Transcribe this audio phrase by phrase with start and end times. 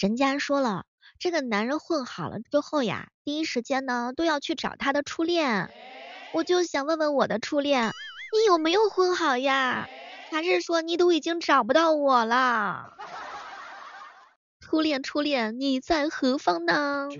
[0.00, 0.86] 人家说了，
[1.18, 5.70] 这个男人混好了之后呀，第一时间呢都要去找他的初恋。
[6.32, 7.92] 我就想问问我的初恋，
[8.32, 9.90] 你有没有混好呀？
[10.30, 12.94] 还是说你都已经找不到我了？
[14.58, 17.10] 初恋，初恋，你在何方呢？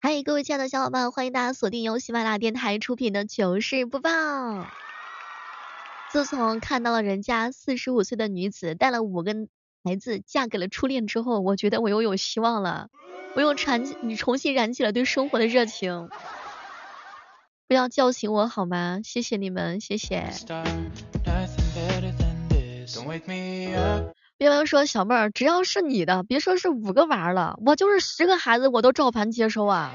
[0.00, 4.10] 嗨，各位亲爱的小伙伴，欢迎大家锁定由喜马拉雅电台出品的糗事播报。
[6.14, 9.34] 自从看到了人家四十五岁的女子带了五个
[9.82, 12.88] 孩子嫁给了初恋之后，我觉得我又有希望了，
[13.34, 16.08] 我又燃你重新燃起了对生活的热情。
[17.66, 19.00] 不要叫醒我好吗？
[19.02, 20.30] 谢谢你们，谢谢。
[24.38, 29.92] 别人说小妹儿，只要是你的，别说是五个娃儿了，我就是十个孩子我都照盘接收啊。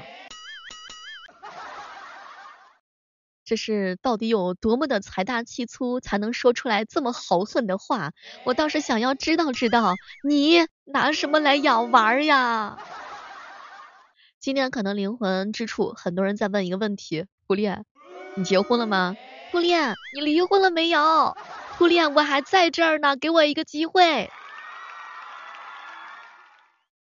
[3.50, 8.12] 这是到底有多么的财大气粗，才能说出来这么豪横的话？
[8.44, 12.78] 我倒是想要知道知道，你拿什么来养娃呀？
[14.38, 17.84] 今天可能灵魂之处，很多人在问一个问题：初恋，
[18.36, 19.16] 你结婚了吗？
[19.50, 21.36] 初恋，你离婚了没有？
[21.76, 24.30] 初恋，我还在这儿呢，给我一个机会。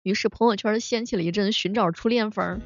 [0.02, 2.60] 于是朋友圈掀起了一阵寻找初恋风。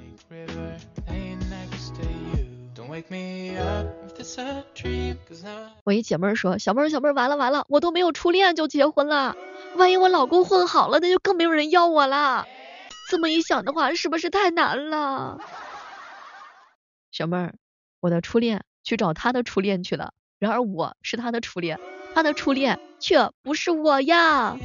[5.84, 9.36] 我一姐妹说，小妹儿小妹儿，完了完了，我都没有初恋就结婚了，
[9.76, 12.46] 万一我老公混好了，那就更没有人要我了。
[13.10, 15.40] 这么一想的话，是不是太难了？
[17.10, 17.54] 小妹儿，
[18.00, 21.78] 我的初恋去找他的初恋去了，然而我是他的初恋，
[22.14, 24.56] 他的初恋却不是我呀。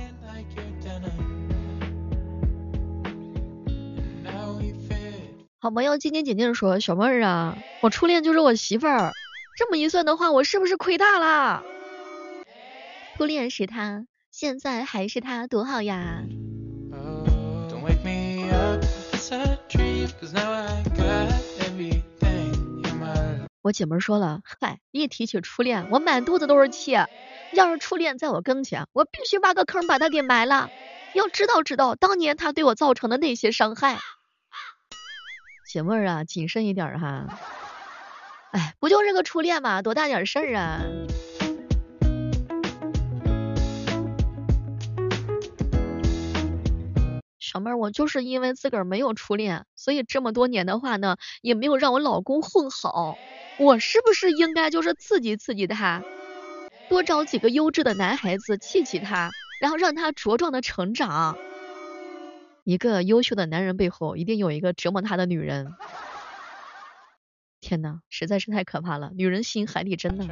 [5.64, 9.14] 好朋友晶晶姐姐说，小妹儿啊，我初恋就是我媳妇儿，
[9.56, 11.64] 这么一算的话，我是不是亏大了？
[13.16, 16.26] 初恋是他，现在还是他，多好呀。
[23.62, 26.92] 我姐妹说了，嗨，一提起初恋，我满肚子都是气。
[27.54, 30.70] 要是初恋在我跟前，我必须挖个坑把他给埋了。
[31.14, 33.98] 要知道知道当年他对我造成的那些伤害。
[35.74, 37.26] 姐妹儿啊，谨慎一点哈。
[38.52, 40.84] 哎，不就是个初恋嘛，多大点事儿啊？
[47.40, 53.18] 小妹儿，我就是因为自个儿没有初恋，所以这么多年的话呢，也没有让我老公混好。
[53.58, 56.04] 我是不是应该就是刺激刺激他，
[56.88, 61.36] 多找几个优质的男孩子气气他，然后让他茁壮的成长。
[62.64, 65.74] 一个优秀的男人背后，一定有一个折磨他的女人。
[67.60, 70.26] 天呐，实在是太可怕了，女人心海底针呐。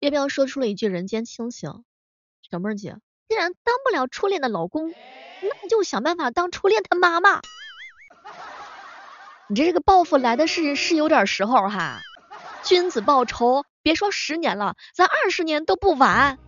[0.00, 1.84] 要不要说出了一句人间清醒？
[2.48, 2.96] 小妹儿姐，
[3.28, 4.88] 既然当不了初恋的老公，
[5.42, 7.42] 那就想办法当初恋他妈妈。
[9.48, 12.00] 你这个报复来的是是有点时候哈，
[12.64, 16.38] 君子报仇，别说十年了，咱二十年都不晚。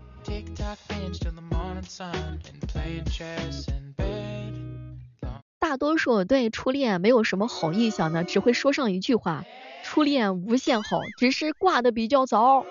[5.60, 9.44] 大多数对初恋没有什么好印象的，只会说上一句话：
[9.84, 12.66] 初恋无限好，只是挂的比较早。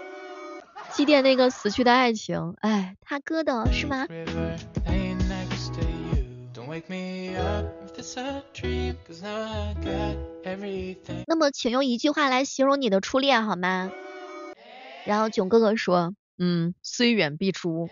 [0.91, 4.05] 祭奠那个死去的爱情，哎，他哥的是吗？
[11.25, 13.91] 那么，请用一句话来形容你的初恋好吗？
[15.05, 17.89] 然后囧哥哥说：嗯，虽远必诛。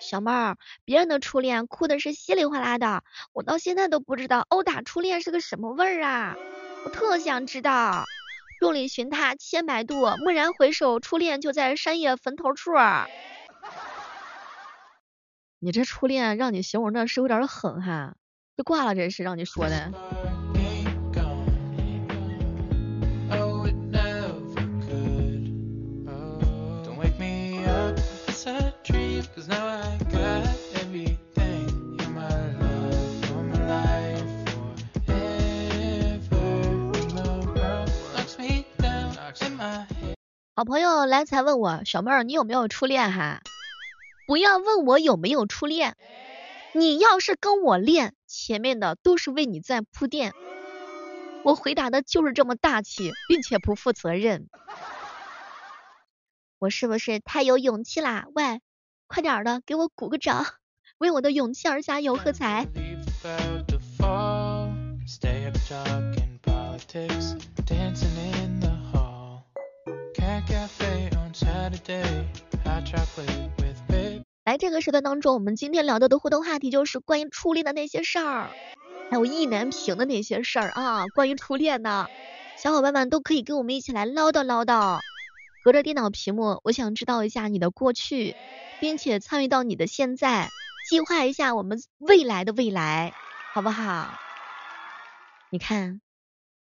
[0.00, 6.36] 小妹儿，别人的初恋哭的是稀里哗啦的，我到现在都不知道殴打初恋是个什么味儿啊！
[6.84, 8.04] 我特想知道。
[8.60, 12.72] 众里寻他千百度，蓦然回首，初恋就在山野坟头处。
[15.60, 18.14] 你这初恋让你形容的是有点狠哈，
[18.56, 19.92] 这挂了这是让你说的。
[40.54, 43.40] 好朋友来才问我，小妹儿你有没有初恋哈？
[44.28, 45.96] 不要问我有没有初恋，
[46.74, 50.34] 你要是跟我恋，前面的都是为你在铺垫。
[51.44, 54.50] 我回答的就是这么大气，并且不负责任。
[56.58, 58.26] 我是不是太有勇气啦？
[58.34, 58.60] 喂，
[59.06, 60.44] 快点的，给我鼓个掌，
[60.98, 62.66] 为我的勇气而加油喝彩。
[71.34, 72.26] Saturday,
[72.64, 73.78] hot chocolate with
[74.48, 78.48] 来这个时段当中，我们今天聊到的互动话题就是关于初恋的那些事儿，
[79.10, 81.06] 还有意难平的那些事儿啊。
[81.08, 82.08] 关于初恋的，
[82.56, 85.00] 小伙伴们都可以跟我们一起来唠叨唠叨。
[85.62, 88.36] 隔着电脑屏幕，我想知道一下你的过去，
[88.80, 90.48] 并且参与到你的现在，
[90.88, 93.12] 计划一下我们未来的未来，
[93.52, 94.14] 好不好？
[95.50, 96.00] 你看，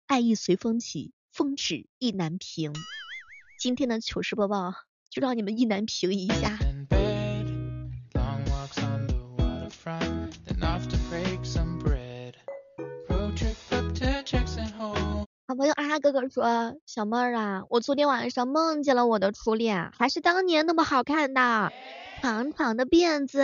[0.06, 2.75] 爱意随风起，风止意难平。
[3.57, 4.72] 今天的糗事播报
[5.10, 6.60] 就让你们意难平一下。
[15.51, 21.74] 好朋友啊哥哥说，小妹儿啊，我昨天晚上梦见了我的初恋，还是当年那么好看的，
[22.21, 23.42] 长长的辫子，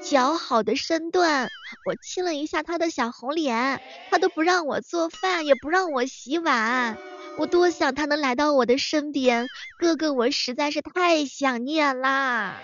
[0.00, 1.48] 姣好的身段，
[1.86, 6.96] 我亲了一下他的小红脸，他都不让我做饭，也不让我洗碗，
[7.36, 9.48] 我多想他能来到我的身边，
[9.80, 12.60] 哥哥我实在是太想念啦。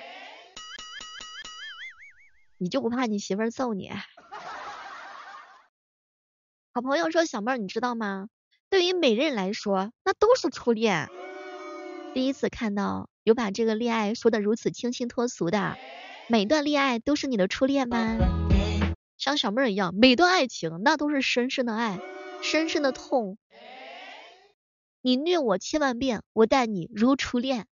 [2.59, 3.91] 你就不怕你媳妇儿揍你？
[6.73, 8.29] 好朋友说，小妹儿你知道吗？
[8.75, 11.09] 对于每人来说，那都是初恋。
[12.13, 15.79] 第一次看到有把这个恋爱说的如此清新脱俗的，
[16.27, 18.19] 每段恋爱都是你的初恋吗？
[19.17, 22.01] 像小妹儿一样，每段爱情那都是深深的爱，
[22.43, 23.39] 深深的痛。
[25.03, 27.69] 你虐我千万遍，我待你如初恋。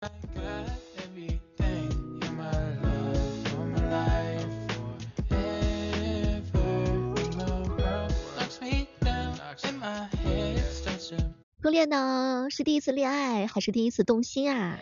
[11.61, 14.79] 初恋呢，是第一次恋爱还是第一次动心啊？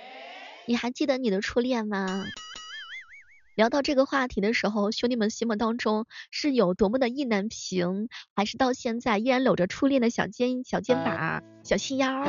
[0.65, 2.25] 你还记得你的初恋吗？
[3.55, 12.23] 聊到这个话题的时候，兄弟们心目当中是有多么的意难平，还是到现在依然搂着初恋的小肩小肩膀、小细腰？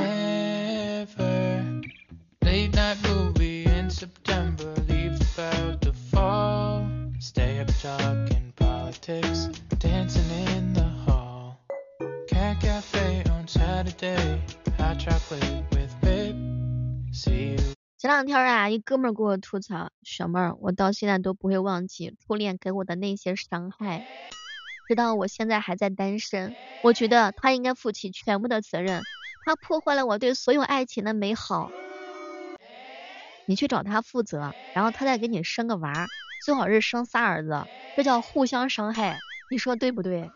[14.01, 14.41] Day
[14.79, 16.33] hatcha click with me
[17.13, 24.07] see you 前两天啊，一哥们儿给我吐槽，小妹儿，我到现在都不会忘记初恋给我的那些伤害，
[24.89, 26.57] 直到我现在还在单身。
[26.83, 29.03] 我觉得他应该负起全部的责任，
[29.45, 31.71] 他破坏了我对所有爱情的美好。
[33.45, 36.07] 你去找他负责，然后他再给你生个娃，
[36.43, 37.67] 最好是生仨儿子，
[37.99, 39.19] 这叫互相伤害，
[39.51, 40.31] 你说对不对？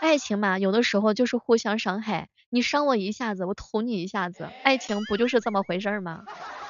[0.00, 2.28] 爱情嘛，有的时候就是互相伤害。
[2.50, 6.24] 你伤我一下子，我捅你一下子，爱情不就是这么回事吗？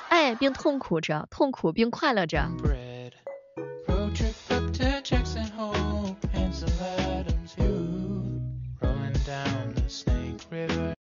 [0.08, 2.48] 爱并痛苦着，痛苦并快乐着。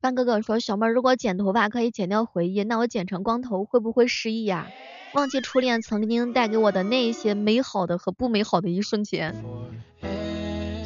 [0.02, 4.66] 范哥哥说，小妹如果剪头发可以剪掉回忆，那我剪成光头会不会失忆呀？
[5.14, 9.34] 忘记初恋曾经带给我的那些美好的和不美好的一瞬间。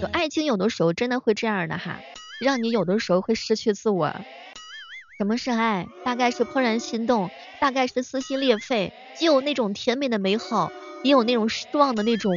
[0.01, 1.99] 就爱情有的时候真的会这样的哈。
[2.41, 4.15] 让你有的时候会失去自我。
[5.19, 5.89] 什么是爱？
[6.05, 10.73] 大概是怦然心动，大概是撕心裂肺，既有那种甜美的美好，
[11.05, 12.33] 也有那种失望的那种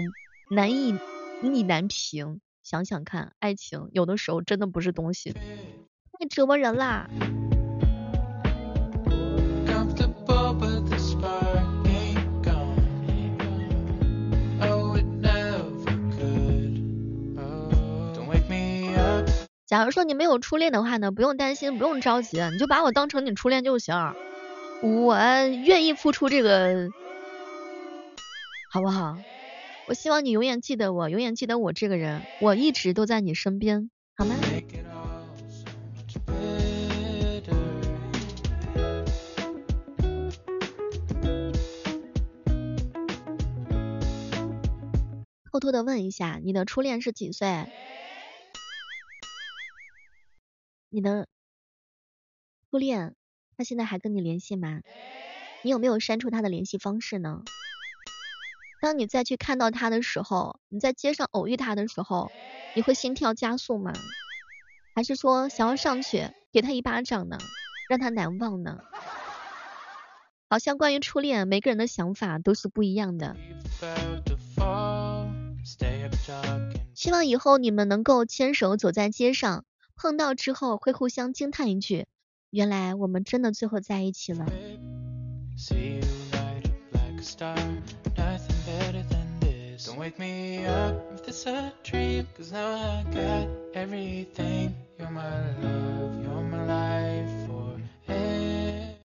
[0.52, 0.96] 难以
[1.42, 2.40] 逆难平。
[2.64, 7.10] 想想看，爱情有的时候真的不是东西，太折磨人啦。
[19.68, 24.14] 假如说你没有初恋的话呢，不用担心，不用着急，你就把我当成你初恋就行。
[24.82, 25.18] 我
[25.66, 26.90] 愿意付出这个，
[28.72, 29.18] 好不好？
[29.90, 34.36] 我希望你永远记得我，永远记得我这个人，我一直都在你身边，好吗？
[45.52, 47.66] 偷偷的问一下，你的初恋是几岁？
[50.90, 51.28] 你的
[52.72, 53.14] 初恋，
[53.58, 54.82] 他现在还跟你联系吗？
[55.64, 57.42] 你有没有删除他的联系方式呢？
[58.80, 62.32] 当你再去看到他的时候，你在街上偶遇他的时候，
[62.74, 63.92] 你会心跳加速吗？
[64.96, 67.38] 还是说想要上去给他一巴掌呢，
[67.90, 68.80] 让他难忘呢？
[70.50, 73.36] 好像关于初恋，每个人的想法都是不一样的。
[76.96, 79.66] 希望以后你们能够牵手走在街上。
[79.98, 82.06] 碰到之后会互相惊叹一句，
[82.52, 84.46] 原来我们真的最后在一起了。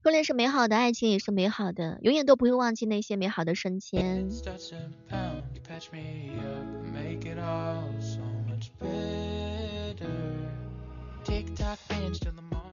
[0.02, 4.30] 初恋恋是美好的，爱情也是美好的，永远都不会忘记那些美好的瞬间。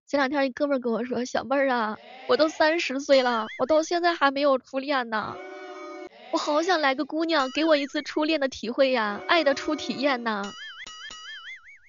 [0.07, 1.97] 前两天一哥们跟我说，小妹儿啊，
[2.27, 5.35] 我都三十岁了，我到现在还没有初恋呢，
[6.31, 10.41] 我好想来个姑娘给我一次初恋的体会呀，爱的初体验呐。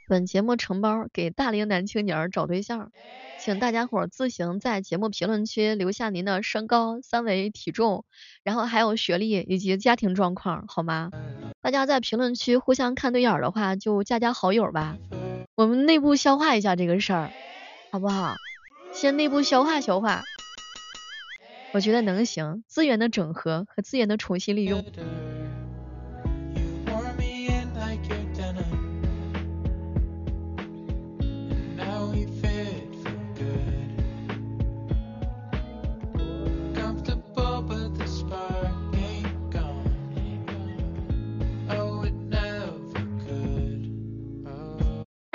[0.08, 2.90] 本节目承包给大龄男青年找对象，
[3.38, 8.04] 请大家伙自行在节目评论区留下您的身高、三围、体重，
[8.42, 11.10] 然后还有学历以及家庭状况，好吗？
[11.62, 14.96] 大家在评论区互相看对眼的话，就加加好友吧。
[15.58, 17.32] 我们内部消化一下这个事儿，
[17.90, 18.36] 好不好？
[18.92, 20.22] 先内部消化消化，
[21.72, 22.62] 我觉得能行。
[22.68, 24.84] 资源的整合和资源的重新利用。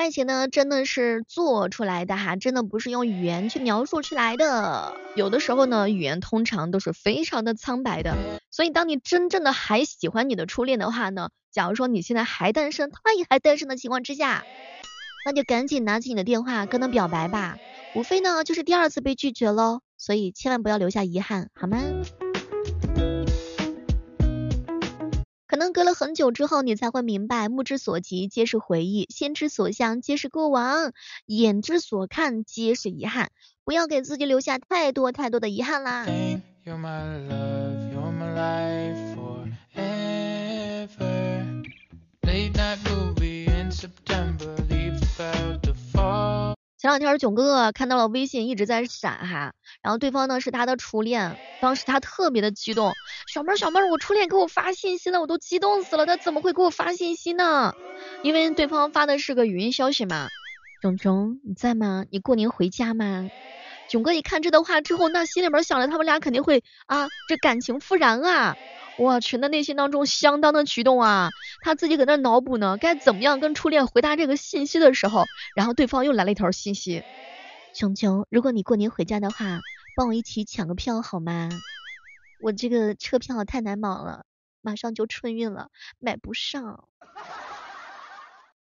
[0.03, 4.97] 爱情呢，真的是做出来的哈，真的不是用语言去描述出来的。
[5.15, 8.13] 有的时候呢，语言通常都是非常的苍白的。
[8.51, 14.43] 所以，当你真正的还喜欢你的初恋的话呢，假如说你现在还单身，他也还单身的情况之下，
[15.25, 17.57] 那就赶紧拿起你的电话跟他表白吧。
[17.95, 19.79] 无非呢，就是第二次被拒绝喽。
[19.97, 21.77] 所以，千万不要留下遗憾，好吗？
[25.53, 30.93] 可能隔了很久之后，你才会明白，目之所及皆是回忆，心之所向皆是过往，
[31.27, 33.29] 眼之所看皆是遗憾。
[33.63, 36.07] 不要给自己留下太多太多的遗憾啦。
[46.83, 52.91] 前两天囧哥哥看到了微信一直在闪哈，然后对方呢是他的初恋，当时他特别的激动，
[53.25, 57.73] 小妹儿小妹儿，我初恋给我发信息了，我都激动死了，他怎么会给我发信息呢？
[58.21, 60.27] 因为对方发的是个语音消息嘛，
[60.81, 62.03] 囧囧你在吗？
[62.11, 63.29] 你过年回家吗？
[63.87, 68.57] 囧哥一看这段话之后，那心里面想着他们俩肯定会啊，这感情复燃啊。
[68.97, 71.29] 我去，那内心当中相当的激动啊！
[71.61, 77.03] 他自己搁那脑补呢，该怎么样跟初恋回答这个信息的时候，然后对方又来了一条信息：
[77.73, 79.61] 熊熊，如果你过年回家的话，
[79.95, 81.49] 帮我一起抢个票好吗？
[82.39, 84.25] 我这个车票太难买了，
[84.61, 85.69] 马上就春运了，
[85.99, 86.87] 买不上。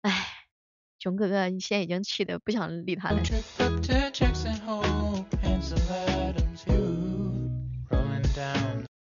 [0.01, 0.27] 哎，
[0.99, 3.21] 熊哥哥，你现在已经气的不想理他了。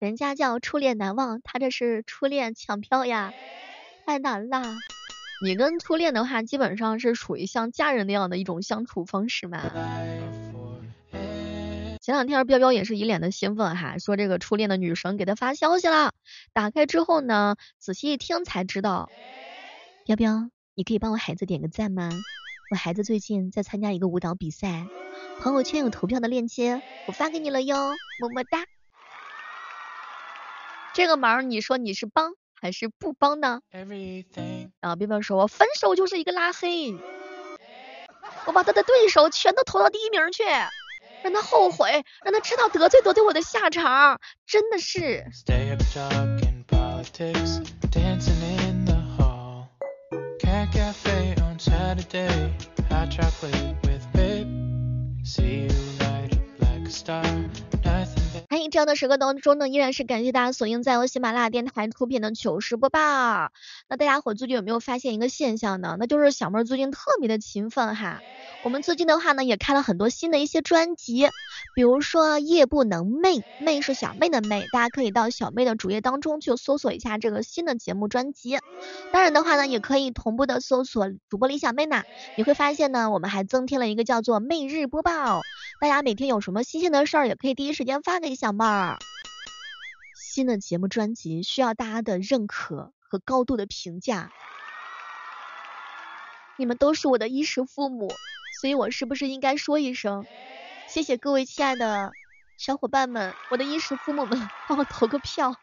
[0.02, 3.32] 人家叫初恋难忘，他这是初恋抢票呀，
[4.04, 4.60] 太难啦！
[5.44, 9.62] 你跟初恋的话，基本上是属于像家人那样的一种相处方式嘛。
[12.00, 16.10] 前两天彪彪也是一脸的兴奋哈，说这个初恋的女神给他发消息了，
[16.52, 19.08] 打开之后呢，仔细一听才知道，
[20.04, 22.10] 彪彪，你可以帮我孩子点个赞吗？
[22.72, 24.84] 我孩子最近在参加一个舞蹈比赛，
[25.38, 27.76] 朋友圈有投票的链接，我发给你了哟，
[28.18, 28.64] 么么哒。
[30.94, 33.60] 这个忙你说你是帮还是不帮呢？
[34.80, 36.94] 然后彪彪说，我分手就是一个拉黑，
[38.46, 40.44] 我把他的对手全都投到第一名去，
[41.22, 45.24] 让他后悔，让他知道得罪得罪我的下场，真的是。
[58.70, 62.98] 这样的时刻当中呢，依然是感谢大家锁定在由喜马拉雅电台出品的糗事播报。
[63.88, 65.96] 那大家伙最近有没有发现一个现象呢？
[65.98, 68.20] 那就是小妹最近特别的勤奋哈。
[68.62, 71.28] 我们最近的话呢，也开了很多新的一些专辑，
[71.74, 78.58] 比如说夜不能寐，寐是小妹的寐，大家可以到小妹的主页当中去搜索一下这个新的节目专辑。
[79.12, 82.02] 当然的话呢，也可以同步的搜索主播李小妹呢，
[82.36, 85.42] 你会发现呢，我们还增添了一个叫做寐日播报，
[85.82, 88.98] 大家每天有什么新鲜的事儿，也可以第一时间发给小妹儿。
[90.14, 94.30] 新的节目专辑需要大家的认可和高度的评价，
[96.56, 98.12] 你们都是我的衣食父母。
[98.60, 100.24] 所以我是不是应该说一声，
[100.86, 102.12] 谢谢各位亲爱的
[102.56, 105.56] 小伙伴们，我的衣食父母们，帮我投个票，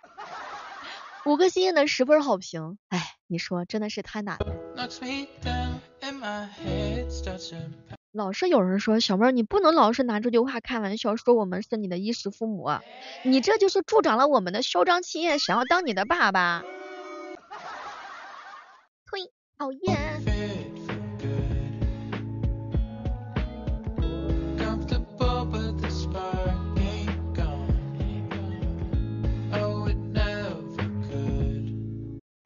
[1.24, 2.78] 五个星星的十分好评。
[2.90, 4.48] 哎，你说真的是太难了。
[8.12, 12.68] 老是有人说小妹儿，你不能老是拿这句话开玩笑，说我们是你的衣食父母，
[13.24, 16.64] 你这就是助长了我们的嚣张气焰，想要当你的爸爸。
[19.12, 20.29] 呸，讨厌。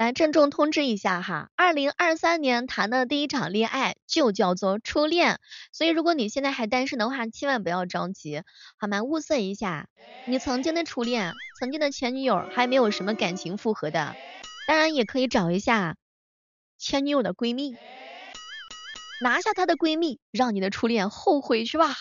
[0.03, 5.39] 来郑重通知一下哈，二零二三年谈的第一场恋爱就叫做初恋，
[5.71, 8.43] 所以如果你现在还单身的话，千万不要着急，
[8.77, 9.01] 好吗？
[9.01, 9.87] 物色一下
[10.25, 14.13] 你曾经的初恋，曾经的前女友，还没有什么感情复合的，
[14.67, 15.95] 当然也可以找一下
[16.77, 17.77] 前女友的闺蜜，
[19.21, 21.95] 拿下她的闺蜜，让你的初恋后悔去吧。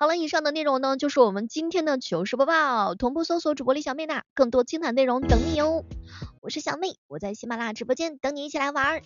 [0.00, 2.94] 好了，以上的内容呢，就是我们今天的糗事播报。
[2.94, 5.82] 同步搜索主播李小妹呐，更多精彩内容等你哦。
[6.40, 9.02] 我是小妹，我在喜马拉雅直播间等你一起来玩。